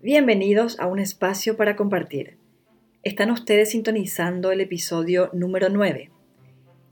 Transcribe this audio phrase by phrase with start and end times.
[0.00, 2.38] Bienvenidos a un espacio para compartir.
[3.02, 6.12] Están ustedes sintonizando el episodio número 9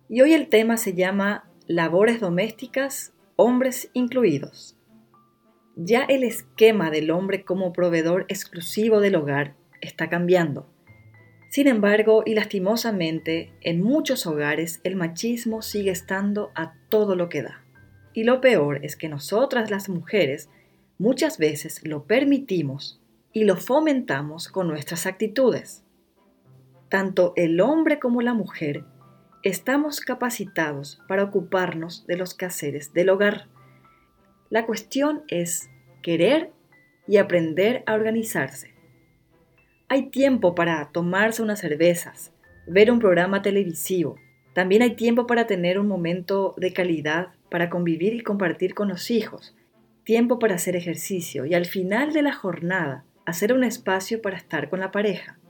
[0.08, 4.76] y hoy el tema se llama Labores domésticas, hombres incluidos.
[5.76, 10.68] Ya el esquema del hombre como proveedor exclusivo del hogar está cambiando.
[11.48, 17.42] Sin embargo, y lastimosamente, en muchos hogares el machismo sigue estando a todo lo que
[17.42, 17.64] da.
[18.14, 20.48] Y lo peor es que nosotras las mujeres
[20.98, 23.00] muchas veces lo permitimos
[23.32, 25.84] y lo fomentamos con nuestras actitudes.
[26.88, 28.84] Tanto el hombre como la mujer
[29.42, 33.48] estamos capacitados para ocuparnos de los quehaceres del hogar.
[34.50, 35.68] La cuestión es
[36.02, 36.52] querer
[37.06, 38.74] y aprender a organizarse.
[39.88, 42.32] Hay tiempo para tomarse unas cervezas,
[42.66, 44.16] ver un programa televisivo.
[44.52, 49.10] También hay tiempo para tener un momento de calidad, para convivir y compartir con los
[49.10, 49.54] hijos.
[50.06, 54.70] Tiempo para hacer ejercicio y al final de la jornada hacer un espacio para estar
[54.70, 55.40] con la pareja.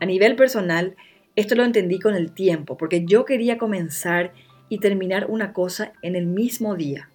[0.00, 0.96] A nivel personal,
[1.36, 4.32] esto lo entendí con el tiempo, porque yo quería comenzar
[4.70, 7.10] y terminar una cosa en el mismo día.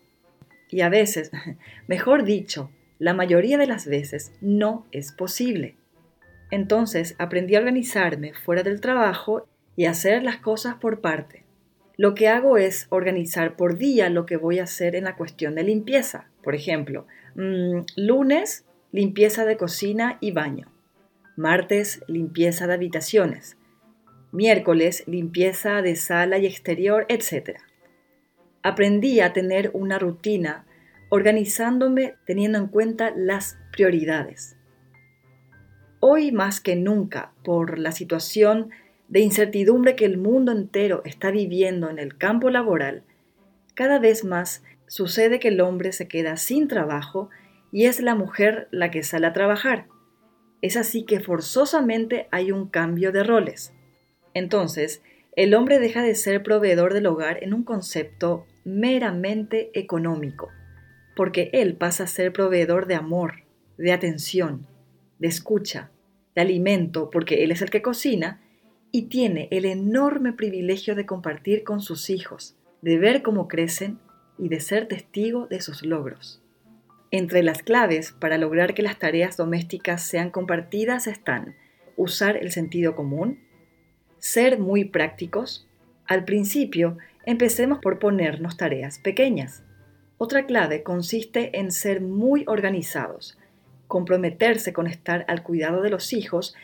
[0.69, 1.31] Y a veces,
[1.88, 2.69] mejor dicho,
[3.00, 5.78] la mayoría de las veces no es posible.
[6.52, 11.44] Entonces aprendí a organizarme fuera del trabajo y hacer las cosas por parte.
[11.97, 15.55] Lo que hago es organizar por día lo que voy a hacer en la cuestión
[15.55, 16.29] de limpieza.
[16.43, 20.71] Por ejemplo, mm, lunes limpieza de cocina y baño.
[21.35, 23.57] Martes, limpieza de habitaciones.
[24.31, 27.57] Miércoles, limpieza de sala y exterior, etc.
[28.63, 30.66] Aprendí a tener una rutina
[31.09, 34.57] organizándome teniendo en cuenta las prioridades.
[35.99, 38.69] Hoy más que nunca, por la situación
[39.08, 43.03] de incertidumbre que el mundo entero está viviendo en el campo laboral,
[43.75, 47.30] cada vez más sucede que el hombre se queda sin trabajo
[47.72, 49.88] y es la mujer la que sale a trabajar.
[50.62, 53.73] Es así que forzosamente hay un cambio de roles.
[54.34, 55.02] Entonces,
[55.36, 60.50] el hombre deja de ser proveedor del hogar en un concepto meramente económico,
[61.16, 63.44] porque él pasa a ser proveedor de amor,
[63.78, 64.66] de atención,
[65.19, 65.91] de escucha,
[66.35, 68.41] de alimento, porque él es el que cocina,
[68.95, 74.00] y tiene el enorme privilegio de compartir con sus hijos, de ver cómo crecen
[74.38, 76.41] y de ser testigo de sus logros.
[77.11, 81.57] Entre las claves para lograr que las tareas domésticas sean compartidas están
[81.97, 83.41] usar el sentido común,
[84.19, 85.67] ser muy prácticos.
[86.05, 89.66] Al principio, empecemos por ponernos tareas pequeñas.
[90.17, 93.38] Otra clave consiste en ser muy organizados,
[93.89, 96.55] comprometerse con estar al cuidado de los hijos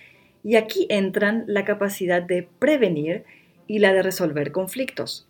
[0.44, 3.24] y aquí entran la capacidad de prevenir
[3.68, 5.28] y la de resolver conflictos.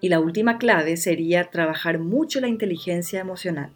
[0.00, 3.72] Y la última clave sería trabajar mucho la inteligencia emocional.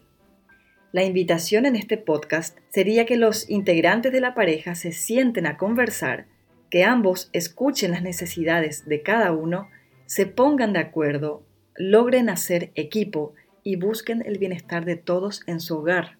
[0.91, 5.57] La invitación en este podcast sería que los integrantes de la pareja se sienten a
[5.57, 6.25] conversar,
[6.69, 9.69] que ambos escuchen las necesidades de cada uno,
[10.05, 11.43] se pongan de acuerdo,
[11.75, 16.17] logren hacer equipo y busquen el bienestar de todos en su hogar.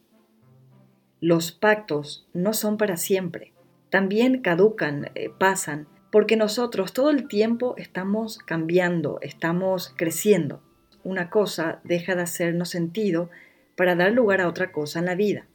[1.22, 3.54] Los pactos no son para siempre,
[3.96, 10.62] también caducan, eh, pasan, porque nosotros todo el tiempo estamos cambiando, estamos creciendo.
[11.06, 13.30] Una cosa deja de hacernos sentido
[13.78, 15.48] para dar lugar a otra cosa en la vida.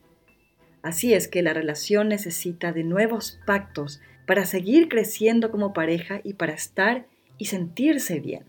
[0.81, 6.33] Así es que la relación necesita de nuevos pactos para seguir creciendo como pareja y
[6.33, 7.05] para estar
[7.37, 8.47] y sentirse bien.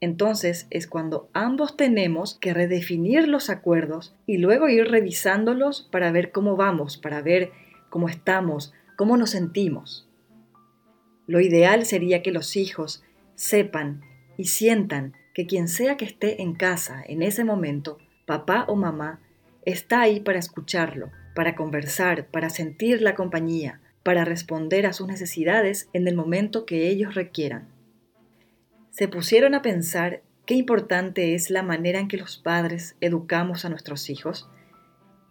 [0.00, 6.32] Entonces es cuando ambos tenemos que redefinir los acuerdos y luego ir revisándolos para ver
[6.32, 7.52] cómo vamos, para ver
[7.90, 10.08] cómo estamos, cómo nos sentimos.
[11.26, 13.02] Lo ideal sería que los hijos
[13.34, 14.02] sepan
[14.36, 19.20] y sientan que quien sea que esté en casa en ese momento papá o mamá,
[19.64, 25.88] está ahí para escucharlo, para conversar, para sentir la compañía, para responder a sus necesidades
[25.92, 27.68] en el momento que ellos requieran.
[28.90, 33.68] Se pusieron a pensar qué importante es la manera en que los padres educamos a
[33.68, 34.48] nuestros hijos.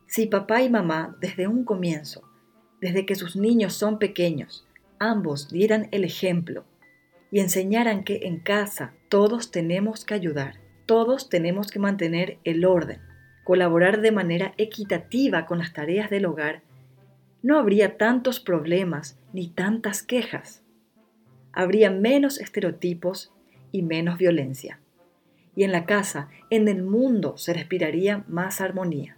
[0.07, 2.23] Si papá y mamá desde un comienzo,
[2.81, 4.67] desde que sus niños son pequeños,
[4.99, 6.65] ambos dieran el ejemplo
[7.31, 10.55] y enseñaran que en casa todos tenemos que ayudar,
[10.85, 12.99] todos tenemos que mantener el orden,
[13.43, 16.63] colaborar de manera equitativa con las tareas del hogar,
[17.43, 20.63] no habría tantos problemas ni tantas quejas.
[21.53, 23.33] Habría menos estereotipos
[23.71, 24.79] y menos violencia.
[25.55, 29.17] Y en la casa, en el mundo, se respiraría más armonía.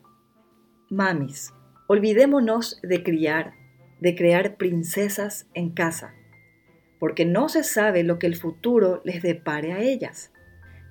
[0.90, 1.54] Mamis,
[1.94, 3.54] olvidémonos de criar,
[4.00, 6.16] de crear princesas en casa,
[7.00, 10.32] porque no se sabe lo que el futuro les depare a ellas.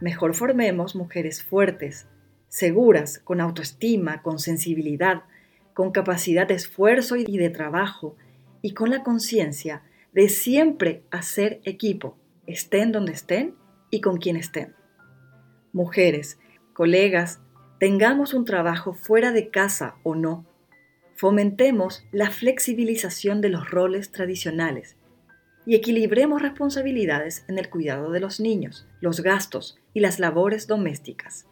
[0.00, 2.06] Mejor formemos mujeres fuertes,
[2.46, 5.24] seguras, con autoestima, con sensibilidad,
[5.74, 8.14] con capacidad de esfuerzo y de trabajo
[8.60, 9.82] y con la conciencia
[10.12, 12.16] de siempre hacer equipo,
[12.46, 13.56] estén donde estén
[13.90, 14.76] y con quien estén.
[15.72, 16.38] Mujeres,
[16.74, 17.40] colegas,
[17.80, 20.46] tengamos un trabajo fuera de casa o no,
[21.22, 24.96] fomentemos la flexibilización de los roles tradicionales
[25.64, 31.46] y equilibremos responsabilidades en el cuidado de los niños, los gastos y las labores domésticas.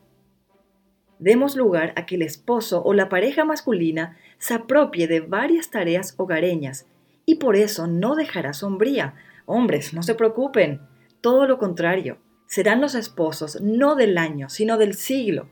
[1.21, 6.15] Demos lugar a que el esposo o la pareja masculina se apropie de varias tareas
[6.17, 6.89] hogareñas
[7.25, 9.15] y por eso no dejará sombría.
[9.47, 10.81] Hombres, no se preocupen,
[11.21, 12.19] todo lo contrario,
[12.49, 15.49] serán los esposos no del año, sino del siglo.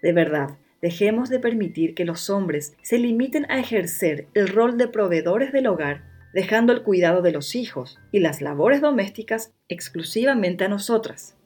[0.00, 4.86] De verdad, dejemos de permitir que los hombres se limiten a ejercer el rol de
[4.86, 6.04] proveedores del hogar
[6.34, 11.38] dejando el cuidado de los hijos y las labores domésticas exclusivamente a nosotras.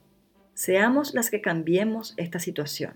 [0.54, 2.94] Seamos las que cambiemos esta situación.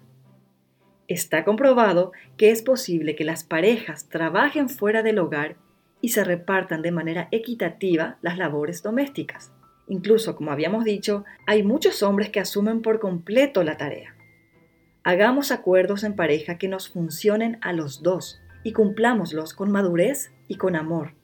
[1.07, 5.55] Está comprobado que es posible que las parejas trabajen fuera del hogar
[6.01, 9.53] y se repartan de manera equitativa las labores domésticas.
[9.87, 14.17] Incluso, como habíamos dicho, hay muchos hombres que asumen por completo la tarea.
[15.05, 20.57] Hagamos acuerdos en pareja que nos funcionen a los dos y cumplámoslos con madurez y
[20.57, 21.15] con amor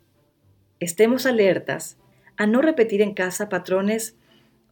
[0.80, 1.98] estemos alertas
[2.36, 4.16] a no repetir en casa patrones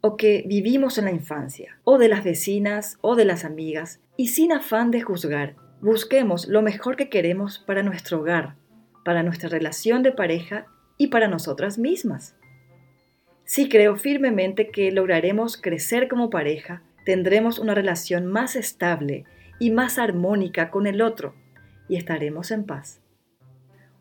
[0.01, 4.29] o que vivimos en la infancia, o de las vecinas o de las amigas, y
[4.29, 8.55] sin afán de juzgar, busquemos lo mejor que queremos para nuestro hogar,
[9.05, 10.67] para nuestra relación de pareja
[10.97, 12.37] y para nosotras mismas.
[13.45, 19.25] Sí creo firmemente que lograremos crecer como pareja, tendremos una relación más estable
[19.61, 21.35] y más armónica con el otro,
[21.89, 23.01] y estaremos en paz.